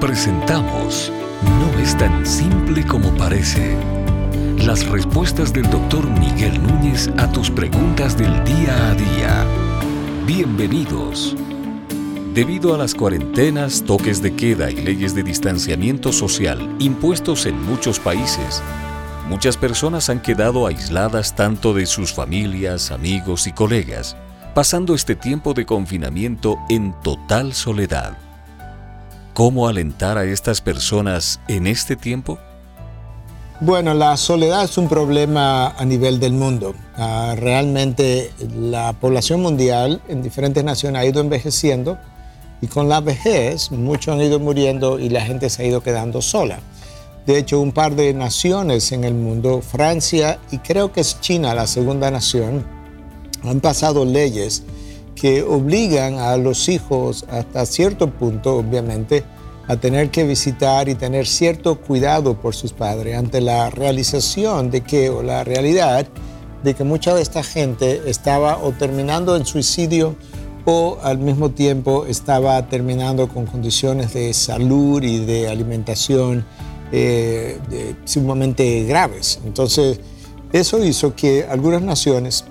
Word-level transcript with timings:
Presentamos 0.00 1.10
No 1.42 1.80
es 1.80 1.96
tan 1.96 2.26
simple 2.26 2.86
como 2.86 3.16
parece. 3.16 3.74
Las 4.58 4.86
respuestas 4.86 5.54
del 5.54 5.70
doctor 5.70 6.06
Miguel 6.20 6.62
Núñez 6.62 7.08
a 7.16 7.32
tus 7.32 7.50
preguntas 7.50 8.16
del 8.16 8.44
día 8.44 8.90
a 8.90 8.94
día. 8.94 9.46
Bienvenidos. 10.26 11.34
Debido 12.34 12.74
a 12.74 12.78
las 12.78 12.94
cuarentenas, 12.94 13.84
toques 13.84 14.20
de 14.20 14.36
queda 14.36 14.70
y 14.70 14.76
leyes 14.76 15.14
de 15.14 15.22
distanciamiento 15.22 16.12
social 16.12 16.76
impuestos 16.78 17.46
en 17.46 17.60
muchos 17.64 17.98
países, 17.98 18.62
muchas 19.30 19.56
personas 19.56 20.10
han 20.10 20.20
quedado 20.20 20.66
aisladas 20.66 21.34
tanto 21.34 21.72
de 21.72 21.86
sus 21.86 22.12
familias, 22.12 22.90
amigos 22.90 23.46
y 23.46 23.52
colegas, 23.52 24.14
pasando 24.54 24.94
este 24.94 25.16
tiempo 25.16 25.54
de 25.54 25.64
confinamiento 25.64 26.58
en 26.68 26.92
total 27.00 27.54
soledad. 27.54 28.25
¿Cómo 29.36 29.68
alentar 29.68 30.16
a 30.16 30.24
estas 30.24 30.62
personas 30.62 31.40
en 31.46 31.66
este 31.66 31.94
tiempo? 31.94 32.38
Bueno, 33.60 33.92
la 33.92 34.16
soledad 34.16 34.64
es 34.64 34.78
un 34.78 34.88
problema 34.88 35.72
a 35.76 35.84
nivel 35.84 36.18
del 36.18 36.32
mundo. 36.32 36.74
Ah, 36.96 37.34
realmente 37.36 38.32
la 38.58 38.94
población 38.94 39.42
mundial 39.42 40.00
en 40.08 40.22
diferentes 40.22 40.64
naciones 40.64 41.02
ha 41.02 41.04
ido 41.04 41.20
envejeciendo 41.20 41.98
y 42.62 42.66
con 42.68 42.88
la 42.88 43.02
vejez 43.02 43.70
muchos 43.72 44.14
han 44.14 44.22
ido 44.22 44.40
muriendo 44.40 44.98
y 44.98 45.10
la 45.10 45.20
gente 45.20 45.50
se 45.50 45.64
ha 45.64 45.66
ido 45.66 45.82
quedando 45.82 46.22
sola. 46.22 46.60
De 47.26 47.36
hecho, 47.36 47.60
un 47.60 47.72
par 47.72 47.94
de 47.94 48.14
naciones 48.14 48.90
en 48.92 49.04
el 49.04 49.12
mundo, 49.12 49.60
Francia 49.60 50.38
y 50.50 50.60
creo 50.60 50.92
que 50.92 51.02
es 51.02 51.20
China 51.20 51.52
la 51.52 51.66
segunda 51.66 52.10
nación, 52.10 52.64
han 53.44 53.60
pasado 53.60 54.06
leyes 54.06 54.62
que 55.16 55.42
obligan 55.42 56.18
a 56.18 56.36
los 56.36 56.68
hijos 56.68 57.24
hasta 57.28 57.66
cierto 57.66 58.10
punto, 58.10 58.56
obviamente, 58.56 59.24
a 59.66 59.76
tener 59.76 60.10
que 60.10 60.24
visitar 60.24 60.88
y 60.88 60.94
tener 60.94 61.26
cierto 61.26 61.80
cuidado 61.80 62.40
por 62.40 62.54
sus 62.54 62.72
padres 62.72 63.16
ante 63.16 63.40
la 63.40 63.70
realización 63.70 64.70
de 64.70 64.82
que, 64.82 65.10
o 65.10 65.22
la 65.22 65.42
realidad 65.42 66.06
de 66.62 66.74
que 66.74 66.84
mucha 66.84 67.14
de 67.14 67.22
esta 67.22 67.42
gente 67.42 68.02
estaba 68.06 68.58
o 68.58 68.72
terminando 68.72 69.34
en 69.36 69.44
suicidio 69.44 70.14
o 70.64 70.98
al 71.02 71.18
mismo 71.18 71.50
tiempo 71.50 72.06
estaba 72.06 72.68
terminando 72.68 73.28
con 73.28 73.46
condiciones 73.46 74.12
de 74.14 74.34
salud 74.34 75.02
y 75.02 75.24
de 75.24 75.48
alimentación 75.48 76.44
eh, 76.92 77.58
sumamente 78.04 78.84
graves. 78.84 79.40
Entonces, 79.44 80.00
eso 80.52 80.84
hizo 80.84 81.14
que 81.14 81.46
algunas 81.48 81.82
naciones 81.82 82.44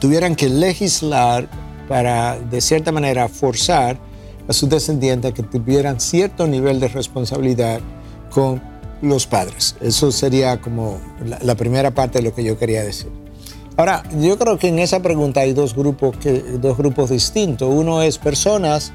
tuvieran 0.00 0.36
que 0.36 0.48
legislar 0.48 1.48
para, 1.88 2.38
de 2.38 2.60
cierta 2.60 2.92
manera, 2.92 3.28
forzar 3.28 3.98
a 4.48 4.52
sus 4.52 4.68
descendientes 4.68 5.32
que 5.32 5.42
tuvieran 5.42 6.00
cierto 6.00 6.46
nivel 6.46 6.80
de 6.80 6.88
responsabilidad 6.88 7.80
con 8.30 8.60
los 9.02 9.26
padres. 9.26 9.76
Eso 9.80 10.12
sería 10.12 10.60
como 10.60 10.98
la, 11.24 11.38
la 11.42 11.54
primera 11.54 11.92
parte 11.92 12.18
de 12.18 12.24
lo 12.24 12.34
que 12.34 12.44
yo 12.44 12.58
quería 12.58 12.82
decir. 12.82 13.10
Ahora, 13.76 14.04
yo 14.20 14.38
creo 14.38 14.56
que 14.56 14.68
en 14.68 14.78
esa 14.78 15.00
pregunta 15.00 15.40
hay 15.40 15.52
dos 15.52 15.74
grupos, 15.74 16.16
que, 16.16 16.32
dos 16.32 16.76
grupos 16.76 17.10
distintos. 17.10 17.68
Uno 17.68 18.02
es 18.02 18.18
personas 18.18 18.92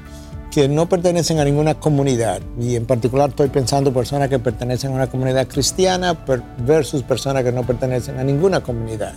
que 0.50 0.68
no 0.68 0.88
pertenecen 0.88 1.38
a 1.38 1.44
ninguna 1.44 1.74
comunidad, 1.74 2.40
y 2.58 2.74
en 2.74 2.84
particular 2.84 3.30
estoy 3.30 3.48
pensando 3.48 3.92
personas 3.92 4.28
que 4.28 4.38
pertenecen 4.38 4.90
a 4.90 4.94
una 4.94 5.06
comunidad 5.06 5.46
cristiana 5.46 6.18
versus 6.66 7.02
personas 7.02 7.44
que 7.44 7.52
no 7.52 7.62
pertenecen 7.62 8.18
a 8.18 8.24
ninguna 8.24 8.60
comunidad. 8.60 9.14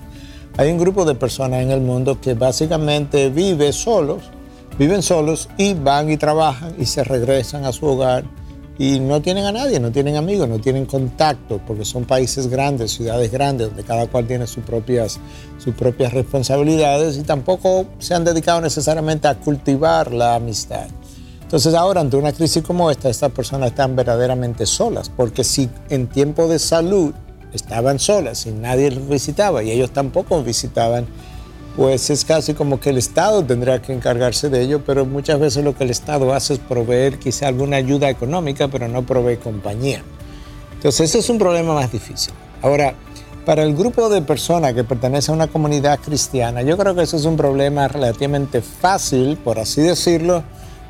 Hay 0.55 0.71
un 0.71 0.77
grupo 0.77 1.03
de 1.03 1.15
personas 1.15 1.63
en 1.63 1.71
el 1.71 1.81
mundo 1.81 2.21
que 2.21 2.35
básicamente 2.35 3.29
vive 3.29 3.73
solos, 3.73 4.21
viven 4.77 5.01
solos 5.01 5.49
y 5.57 5.73
van 5.73 6.11
y 6.11 6.17
trabajan 6.17 6.75
y 6.77 6.85
se 6.85 7.03
regresan 7.03 7.65
a 7.65 7.71
su 7.71 7.87
hogar 7.87 8.23
y 8.77 8.99
no 8.99 9.19
tienen 9.19 9.45
a 9.45 9.51
nadie, 9.51 9.79
no 9.79 9.91
tienen 9.91 10.15
amigos, 10.15 10.47
no 10.47 10.59
tienen 10.59 10.85
contacto, 10.85 11.59
porque 11.65 11.85
son 11.85 12.05
países 12.05 12.47
grandes, 12.47 12.91
ciudades 12.91 13.31
grandes, 13.31 13.69
donde 13.69 13.83
cada 13.83 14.05
cual 14.05 14.27
tiene 14.27 14.45
sus 14.45 14.63
propias, 14.63 15.19
sus 15.57 15.73
propias 15.73 16.13
responsabilidades 16.13 17.17
y 17.17 17.23
tampoco 17.23 17.87
se 17.97 18.13
han 18.13 18.23
dedicado 18.23 18.61
necesariamente 18.61 19.27
a 19.27 19.39
cultivar 19.39 20.13
la 20.13 20.35
amistad. 20.35 20.85
Entonces 21.41 21.73
ahora 21.73 22.01
ante 22.01 22.15
una 22.15 22.31
crisis 22.31 22.61
como 22.61 22.91
esta, 22.91 23.09
estas 23.09 23.31
personas 23.31 23.71
están 23.71 23.95
verdaderamente 23.95 24.67
solas, 24.67 25.09
porque 25.09 25.43
si 25.43 25.67
en 25.89 26.07
tiempo 26.07 26.47
de 26.47 26.59
salud 26.59 27.11
estaban 27.53 27.99
solas 27.99 28.45
y 28.45 28.51
nadie 28.51 28.91
los 28.91 29.07
visitaba 29.07 29.63
y 29.63 29.71
ellos 29.71 29.91
tampoco 29.91 30.43
visitaban 30.43 31.07
pues 31.75 32.09
es 32.09 32.23
casi 32.23 32.53
como 32.53 32.79
que 32.79 32.91
el 32.91 32.97
Estado 32.97 33.43
tendría 33.43 33.81
que 33.81 33.93
encargarse 33.93 34.49
de 34.49 34.61
ello, 34.61 34.83
pero 34.85 35.05
muchas 35.05 35.39
veces 35.39 35.63
lo 35.63 35.75
que 35.75 35.83
el 35.83 35.89
Estado 35.89 36.33
hace 36.33 36.53
es 36.53 36.59
proveer 36.59 37.17
quizá 37.17 37.47
alguna 37.47 37.77
ayuda 37.77 38.09
económica, 38.09 38.67
pero 38.67 38.87
no 38.87 39.03
provee 39.03 39.37
compañía. 39.37 40.03
Entonces 40.75 41.09
ese 41.09 41.19
es 41.19 41.29
un 41.29 41.39
problema 41.39 41.73
más 41.73 41.91
difícil. 41.91 42.33
Ahora, 42.61 42.93
para 43.45 43.63
el 43.63 43.75
grupo 43.75 44.07
de 44.09 44.21
personas 44.21 44.73
que 44.73 44.83
pertenece 44.83 45.31
a 45.31 45.35
una 45.35 45.47
comunidad 45.47 45.99
cristiana, 45.99 46.61
yo 46.61 46.77
creo 46.77 46.93
que 46.93 47.01
eso 47.01 47.17
es 47.17 47.25
un 47.25 47.35
problema 47.35 47.87
relativamente 47.87 48.61
fácil, 48.61 49.37
por 49.37 49.59
así 49.59 49.81
decirlo, 49.81 50.43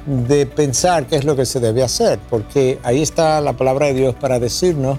de 0.06 0.46
pensar 0.46 1.08
qué 1.08 1.16
es 1.16 1.24
lo 1.24 1.36
que 1.36 1.46
se 1.46 1.62
debe 1.62 1.82
hacer, 1.82 2.20
porque 2.30 2.80
ahí 2.84 3.02
está 3.02 3.40
la 3.40 3.54
palabra 3.54 3.88
de 3.88 3.94
Dios 3.94 4.16
para 4.16 4.38
decirnos 4.38 4.98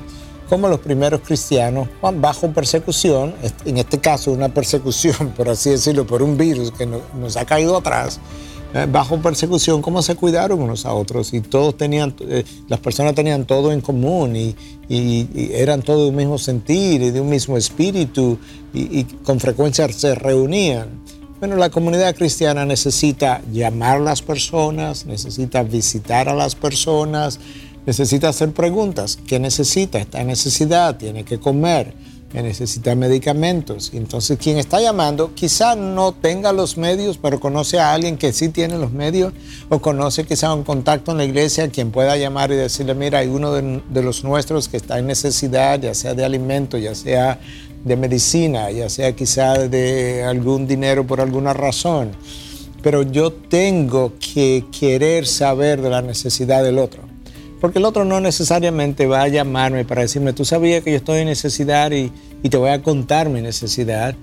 como 0.49 0.69
los 0.69 0.81
primeros 0.81 1.21
cristianos, 1.23 1.89
bajo 2.17 2.51
persecución, 2.53 3.35
en 3.65 3.79
este 3.79 3.99
caso 3.99 4.33
una 4.33 4.49
persecución, 4.49 5.33
por 5.37 5.49
así 5.49 5.71
decirlo, 5.71 6.07
por 6.07 6.23
un 6.23 6.37
virus 6.37 6.71
que 6.71 6.87
nos 6.87 7.37
ha 7.37 7.45
caído 7.45 7.77
atrás, 7.77 8.21
eh, 8.75 8.89
bajo 8.91 9.23
persecución, 9.23 9.81
cómo 9.81 10.03
se 10.03 10.17
cuidaron 10.17 10.61
unos 10.61 10.85
a 10.85 10.93
otros 10.93 11.33
y 11.33 11.41
todos 11.41 11.77
tenían, 11.77 12.13
eh, 12.23 12.43
las 12.67 12.81
personas 12.81 13.15
tenían 13.15 13.45
todo 13.45 13.71
en 13.71 13.81
común 13.81 14.35
y, 14.35 14.57
eran 14.89 15.81
todos 15.81 16.03
de 16.03 16.09
un 16.11 16.17
mismo 16.17 16.39
sentir 16.39 17.01
y 17.01 17.11
de 17.11 17.21
un 17.21 17.29
mismo 17.29 17.57
espíritu 17.57 18.37
y, 18.75 19.01
y 19.01 19.05
con 19.05 19.39
frecuencia 19.39 19.89
se 19.89 20.15
reunían. 20.15 21.01
Bueno, 21.39 21.57
la 21.57 21.71
comunidad 21.71 22.15
cristiana 22.17 22.67
necesita 22.67 23.43
llamar 23.53 23.99
a 23.99 24.01
las 24.01 24.23
personas, 24.23 25.07
necesita 25.07 25.63
visitar 25.63 26.29
a 26.29 26.35
las 26.35 26.55
personas, 26.57 27.39
necesita 27.87 28.29
hacer 28.29 28.53
preguntas. 28.53 29.19
¿Qué 29.27 29.39
necesita? 29.39 29.99
Está 29.99 30.23
necesidad, 30.25 30.97
tiene 30.97 31.25
que 31.25 31.39
comer, 31.39 31.95
necesita 32.43 32.95
medicamentos. 32.95 33.93
entonces 33.95 34.39
quien 34.39 34.59
está 34.59 34.81
llamando 34.81 35.35
quizá 35.35 35.77
no 35.77 36.13
tenga 36.13 36.53
los 36.53 36.77
medios, 36.77 37.19
pero 37.19 37.39
conoce 37.39 37.79
a 37.79 37.93
alguien 37.93 38.17
que 38.17 38.33
sí 38.33 38.49
tiene 38.49 38.77
los 38.77 38.91
medios 38.91 39.33
o 39.69 39.79
conoce 39.79 40.25
quizá 40.25 40.53
un 40.53 40.65
contacto 40.65 41.13
en 41.13 41.19
la 41.19 41.25
iglesia 41.25 41.69
quien 41.69 41.93
pueda 41.93 42.17
llamar 42.17 42.51
y 42.51 42.57
decirle, 42.57 42.95
mira, 42.95 43.21
hay 43.21 43.29
uno 43.29 43.53
de, 43.53 43.83
de 43.89 44.03
los 44.03 44.25
nuestros 44.25 44.69
que 44.69 44.77
está 44.77 44.99
en 44.99 45.07
necesidad, 45.07 45.81
ya 45.81 45.95
sea 45.95 46.15
de 46.15 46.25
alimento, 46.25 46.77
ya 46.77 46.95
sea 46.95 47.39
de 47.85 47.97
medicina, 47.97 48.71
ya 48.71 48.89
sea 48.89 49.15
quizá 49.15 49.69
de 49.69 50.25
algún 50.25 50.67
dinero 50.67 51.07
por 51.07 51.21
alguna 51.21 51.53
razón. 51.53 52.13
Pero 52.83 53.03
yo 53.03 53.33
tengo 53.33 54.15
que 54.19 54.65
querer 54.79 55.27
saber 55.27 55.81
de 55.81 55.91
la 55.91 56.03
necesidad 56.03 56.65
del 56.65 56.79
otro 56.79 57.14
porque 57.65 57.79
el 57.79 57.87
otro 57.87 58.05
no 58.05 58.21
necesariamente 58.21 59.07
va 59.07 59.23
a 59.23 59.29
llamarme 59.29 59.87
para 59.87 60.03
decirme, 60.03 60.35
tú 60.35 60.45
sabías 60.45 60.85
que 60.85 60.91
yo 60.91 60.99
estoy 60.99 61.21
en 61.21 61.29
necesidad 61.29 61.91
y, 61.93 62.13
te 62.47 62.59
voy 62.59 62.69
a 62.69 62.83
contar 62.83 63.31
mi 63.31 63.41
necesidad. 63.41 64.15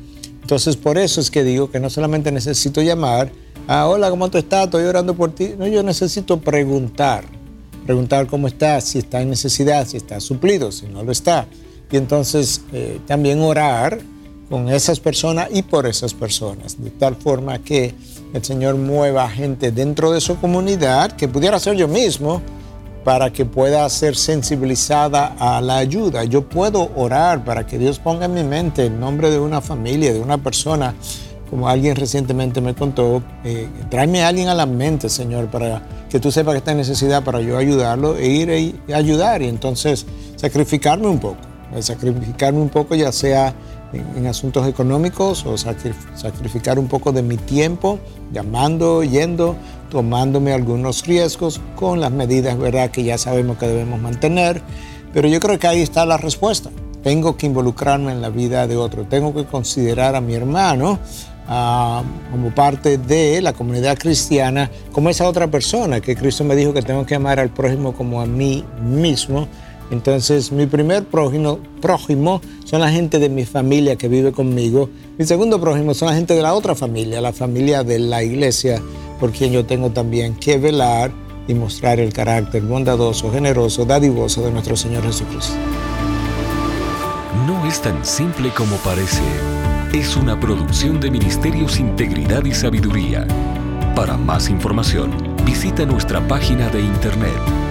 Entonces, 0.44 0.78
por 0.78 1.00
eso 1.00 1.20
es 1.20 1.32
que 1.32 1.44
digo 1.44 1.72
que 1.72 1.80
no 1.80 1.90
solamente 1.90 2.32
necesito 2.32 2.84
llamar, 2.84 3.32
ah, 3.68 3.88
hola, 3.88 4.12
¿cómo 4.12 4.30
tú 4.30 4.38
estás? 4.38 4.66
Estoy 4.66 4.84
orando 4.84 5.16
por 5.16 5.34
ti. 5.34 5.56
No, 5.58 5.66
yo 5.66 5.82
necesito 5.82 6.40
preguntar. 6.40 7.24
Preguntar 7.84 8.28
cómo 8.28 8.48
estás, 8.48 8.84
si 8.84 9.00
está 9.00 9.24
en 9.24 9.32
necesidad, 9.32 9.88
si 9.88 9.98
está 9.98 10.20
suplido, 10.20 10.72
si 10.72 10.86
no 10.86 11.02
lo 11.02 11.12
está. 11.12 11.48
Y 11.92 11.98
entonces 11.98 12.62
eh, 12.74 13.00
también 13.08 13.42
orar 13.42 14.02
con 14.52 14.70
esas 14.70 15.00
personas 15.00 15.48
y 15.52 15.64
por 15.64 15.88
esas 15.88 16.14
personas, 16.14 16.80
de 16.80 16.92
tal 16.92 17.16
forma 17.16 17.58
que 17.58 17.96
el 18.36 18.46
Señor 18.46 18.76
mueva 18.76 19.28
gente 19.32 19.72
dentro 19.72 20.12
de 20.12 20.22
su 20.22 20.36
comunidad, 20.40 21.14
que 21.14 21.28
pudiera 21.28 21.60
ser 21.60 21.76
yo 21.76 21.88
mismo, 21.88 22.44
para 23.04 23.32
que 23.34 23.46
pueda 23.46 23.88
ser 23.90 24.16
sensibilizada 24.16 25.36
a 25.40 25.62
la 25.62 25.78
ayuda. 25.78 26.24
Yo 26.24 26.48
puedo 26.48 26.92
orar 26.96 27.44
para 27.44 27.66
que 27.66 27.78
Dios 27.78 28.00
ponga 28.00 28.26
en 28.26 28.34
mi 28.34 28.44
mente 28.44 28.86
el 28.86 29.00
nombre 29.00 29.30
de 29.32 29.40
una 29.40 29.62
familia, 29.62 30.14
de 30.14 30.20
una 30.20 30.38
persona, 30.38 30.94
como 31.50 31.68
alguien 31.68 31.96
recientemente 31.96 32.62
me 32.62 32.74
contó, 32.74 33.22
eh, 33.44 33.68
tráeme 33.90 34.24
a 34.24 34.30
alguien 34.30 34.48
a 34.48 34.54
la 34.54 34.66
mente, 34.66 35.10
Señor, 35.10 35.48
para 35.48 35.82
que 36.10 36.20
tú 36.20 36.32
sepas 36.32 36.54
que 36.54 36.60
está 36.60 36.72
en 36.72 36.78
necesidad 36.78 37.24
para 37.24 37.42
yo 37.42 37.58
ayudarlo 37.58 38.18
e 38.18 38.28
ir 38.28 38.50
y 38.88 38.94
ayudar 38.94 39.42
y 39.42 39.48
entonces 39.48 40.06
sacrificarme 40.38 41.08
un 41.08 41.20
poco, 41.20 41.40
sacrificarme 41.80 42.60
un 42.62 42.70
poco 42.70 42.96
ya 42.96 43.12
sea 43.12 43.54
en, 43.94 44.28
asuntos 44.28 44.68
económicos 44.68 45.46
o 45.46 45.58
sacrificar 45.58 46.80
un 46.80 46.88
poco 46.88 47.12
de 47.12 47.22
mi 47.22 47.38
tiempo 47.38 48.00
llamando, 48.32 49.04
yendo, 49.04 49.56
tomándome 49.90 50.54
algunos 50.54 51.06
riesgos 51.06 51.62
con 51.76 52.00
las 52.00 52.12
medidas 52.12 52.58
¿verdad? 52.58 52.92
que 52.92 53.04
ya 53.04 53.18
sabemos 53.18 53.58
que 53.58 53.68
debemos 53.68 54.00
mantener. 54.00 54.62
Pero 55.14 55.28
yo 55.28 55.40
creo 55.40 55.60
que 55.60 55.68
ahí 55.68 55.82
está 55.82 56.06
la 56.06 56.18
respuesta. 56.18 56.70
tengo 57.04 57.36
que 57.36 57.48
involucrarme 57.48 58.12
en 58.12 58.22
la 58.22 58.30
vida 58.30 58.68
de 58.68 58.78
otro, 58.78 59.06
tengo 59.06 59.34
que 59.34 59.46
considerar 59.46 60.16
a 60.16 60.22
mi 60.22 60.36
hermano 60.36 61.00
ah, 61.48 62.04
como 62.32 62.54
parte 62.54 62.98
de 62.98 63.42
la 63.42 63.54
comunidad 63.54 63.98
cristiana, 63.98 64.70
como 64.92 65.10
esa 65.10 65.28
otra 65.28 65.48
persona 65.48 66.00
que 66.00 66.16
Cristo 66.16 66.44
me 66.44 66.56
dijo 66.56 66.74
que 66.74 66.82
tengo 66.82 67.06
que 67.06 67.16
amar 67.16 67.40
al 67.40 67.50
prójimo 67.50 67.94
como 67.94 68.22
a 68.22 68.26
mí 68.26 68.64
mismo. 68.82 69.48
Entonces, 69.92 70.54
mi 70.54 70.66
primer 70.68 71.04
prójimo, 71.04 72.42
son 72.64 72.80
la 72.80 72.90
gente 72.90 73.20
de 73.20 73.28
mi 73.28 73.44
familia 73.44 73.98
que 73.98 74.08
vive 74.08 74.32
conmigo. 74.32 74.90
Mi 75.18 75.26
segundo 75.26 75.60
prójimo 75.60 75.94
son 75.94 76.08
la 76.08 76.16
gente 76.16 76.34
de 76.34 76.42
la 76.42 76.54
otra 76.54 76.76
familia, 76.76 77.20
la 77.20 77.34
familia 77.34 77.84
de 77.84 78.00
la 78.00 78.24
iglesia, 78.24 78.82
por 79.20 79.32
quien 79.32 79.52
yo 79.52 79.66
tengo 79.66 79.92
también 79.92 80.36
que 80.36 80.58
velar 80.58 81.12
y 81.46 81.54
mostrar 81.54 82.00
el 82.00 82.14
carácter 82.14 82.62
bondadoso, 82.62 83.30
generoso, 83.32 83.84
dadivoso 83.84 84.42
de 84.42 84.52
nuestro 84.52 84.78
Señor 84.78 85.04
Jesucristo. 85.04 85.54
No 87.46 87.66
es 87.66 87.82
tan 87.82 88.06
simple 88.06 88.50
como 88.52 88.78
parece. 88.78 89.22
Es 89.94 90.16
una 90.16 90.40
producción 90.40 91.02
de 91.02 91.12
Ministerios 91.12 91.82
Integridad 91.82 92.46
y 92.46 92.54
Sabiduría. 92.54 93.28
Para 93.94 94.16
más 94.16 94.50
información, 94.50 95.12
visita 95.46 95.86
nuestra 95.86 96.26
página 96.30 96.70
de 96.70 96.80
internet 96.80 97.71